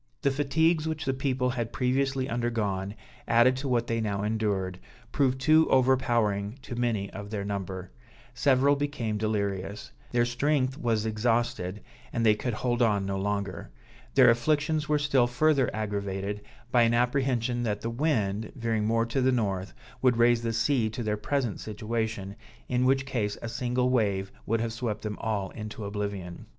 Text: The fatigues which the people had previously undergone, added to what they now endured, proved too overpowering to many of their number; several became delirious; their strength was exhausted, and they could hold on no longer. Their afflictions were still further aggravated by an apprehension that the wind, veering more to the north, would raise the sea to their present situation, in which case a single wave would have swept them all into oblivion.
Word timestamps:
The 0.23 0.31
fatigues 0.31 0.87
which 0.87 1.05
the 1.05 1.13
people 1.13 1.51
had 1.51 1.71
previously 1.71 2.27
undergone, 2.27 2.95
added 3.27 3.55
to 3.57 3.67
what 3.67 3.85
they 3.85 4.01
now 4.01 4.23
endured, 4.23 4.79
proved 5.11 5.39
too 5.39 5.69
overpowering 5.69 6.57
to 6.63 6.75
many 6.75 7.11
of 7.11 7.29
their 7.29 7.45
number; 7.45 7.91
several 8.33 8.75
became 8.75 9.19
delirious; 9.19 9.91
their 10.11 10.25
strength 10.25 10.75
was 10.75 11.05
exhausted, 11.05 11.83
and 12.11 12.25
they 12.25 12.33
could 12.33 12.55
hold 12.55 12.81
on 12.81 13.05
no 13.05 13.15
longer. 13.19 13.69
Their 14.15 14.31
afflictions 14.31 14.89
were 14.89 14.97
still 14.97 15.27
further 15.27 15.69
aggravated 15.71 16.41
by 16.71 16.81
an 16.81 16.95
apprehension 16.95 17.61
that 17.61 17.81
the 17.81 17.91
wind, 17.91 18.53
veering 18.55 18.85
more 18.85 19.05
to 19.05 19.21
the 19.21 19.31
north, 19.31 19.71
would 20.01 20.17
raise 20.17 20.41
the 20.41 20.51
sea 20.51 20.89
to 20.89 21.03
their 21.03 21.15
present 21.15 21.59
situation, 21.59 22.35
in 22.67 22.85
which 22.85 23.05
case 23.05 23.37
a 23.43 23.47
single 23.49 23.91
wave 23.91 24.31
would 24.47 24.61
have 24.61 24.73
swept 24.73 25.03
them 25.03 25.19
all 25.19 25.51
into 25.51 25.85
oblivion. 25.85 26.47